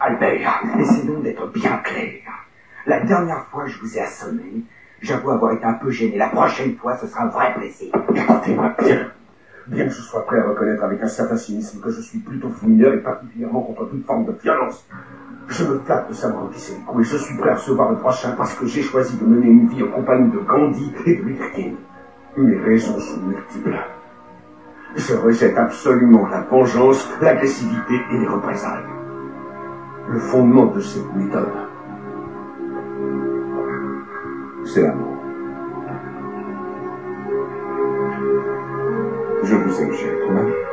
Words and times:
Albert, 0.00 0.62
essayons 0.78 1.20
d'être 1.20 1.48
bien 1.48 1.78
clairs. 1.78 2.46
La 2.86 3.00
dernière 3.00 3.46
fois, 3.46 3.66
je 3.66 3.78
vous 3.80 3.96
ai 3.96 4.00
assommé. 4.00 4.62
J'avoue 5.02 5.30
avoir 5.30 5.52
été 5.52 5.64
un 5.64 5.74
peu 5.74 5.90
gêné. 5.90 6.16
La 6.16 6.28
prochaine 6.28 6.76
fois, 6.76 6.96
ce 6.96 7.08
sera 7.08 7.24
un 7.24 7.28
vrai 7.28 7.52
plaisir. 7.54 7.92
Écoutez-moi 8.14 8.74
bien. 8.78 9.10
Bien 9.66 9.84
que 9.86 9.90
je 9.90 10.00
sois 10.00 10.24
prêt 10.24 10.38
à 10.38 10.44
reconnaître 10.44 10.84
avec 10.84 11.02
un 11.02 11.08
certain 11.08 11.36
cynisme 11.36 11.80
que 11.80 11.90
je 11.90 12.00
suis 12.00 12.20
plutôt 12.20 12.48
fouilleur 12.48 12.94
et 12.94 13.02
particulièrement 13.02 13.60
contre 13.60 13.86
toute 13.90 14.06
forme 14.06 14.24
de 14.24 14.32
violence, 14.40 14.86
je 15.48 15.64
me 15.64 15.78
flatte 15.80 16.08
de 16.08 16.14
savoir 16.14 16.44
encaisser 16.44 16.74
les 16.74 16.84
coups 16.84 17.06
et 17.06 17.10
je 17.12 17.16
suis 17.16 17.36
prêt 17.36 17.50
à 17.50 17.54
recevoir 17.54 17.90
le 17.90 17.98
prochain 17.98 18.32
parce 18.36 18.54
que 18.54 18.66
j'ai 18.66 18.82
choisi 18.82 19.16
de 19.18 19.24
mener 19.24 19.46
une 19.46 19.68
vie 19.68 19.82
en 19.82 19.88
compagnie 19.88 20.30
de 20.30 20.38
Gandhi 20.38 20.92
et 21.06 21.16
de 21.16 21.22
Luther. 21.22 21.72
Mes 22.36 22.56
raisons 22.56 22.98
sont 22.98 23.20
multiples. 23.20 23.76
Je 24.96 25.14
rejette 25.14 25.58
absolument 25.58 26.26
la 26.28 26.42
vengeance, 26.42 27.06
l'agressivité 27.20 27.94
et 28.12 28.18
les 28.18 28.26
représailles. 28.26 28.84
Le 30.10 30.18
fondement 30.18 30.66
de 30.66 30.80
cette 30.80 31.14
méthode, 31.14 31.52
c'est 34.64 34.82
l'amour. 34.82 35.14
Je 39.42 39.54
vous 39.54 39.80
aime, 39.80 39.92
cher. 39.92 40.67